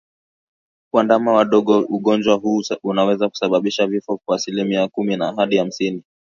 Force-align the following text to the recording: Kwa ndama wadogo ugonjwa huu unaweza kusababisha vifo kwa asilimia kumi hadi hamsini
Kwa 0.93 1.03
ndama 1.03 1.33
wadogo 1.33 1.79
ugonjwa 1.79 2.35
huu 2.35 2.61
unaweza 2.83 3.29
kusababisha 3.29 3.87
vifo 3.87 4.19
kwa 4.25 4.35
asilimia 4.35 4.87
kumi 4.87 5.17
hadi 5.37 5.57
hamsini 5.57 6.03